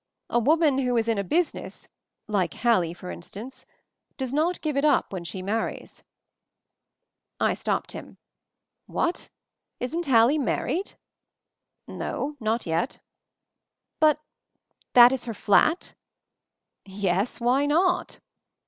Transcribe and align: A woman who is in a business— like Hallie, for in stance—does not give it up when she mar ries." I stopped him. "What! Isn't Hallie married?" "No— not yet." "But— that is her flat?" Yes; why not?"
A 0.31 0.39
woman 0.39 0.79
who 0.79 0.97
is 0.97 1.07
in 1.07 1.19
a 1.19 1.23
business— 1.23 1.87
like 2.37 2.55
Hallie, 2.55 2.91
for 2.95 3.11
in 3.11 3.21
stance—does 3.21 4.33
not 4.33 4.59
give 4.61 4.75
it 4.75 4.83
up 4.83 5.13
when 5.13 5.23
she 5.23 5.43
mar 5.43 5.67
ries." 5.67 6.03
I 7.39 7.53
stopped 7.53 7.91
him. 7.91 8.17
"What! 8.87 9.29
Isn't 9.79 10.07
Hallie 10.07 10.39
married?" 10.39 10.93
"No— 11.87 12.35
not 12.39 12.65
yet." 12.65 12.99
"But— 13.99 14.19
that 14.93 15.11
is 15.11 15.25
her 15.25 15.35
flat?" 15.35 15.93
Yes; 16.83 17.39
why 17.39 17.67
not?" 17.67 18.19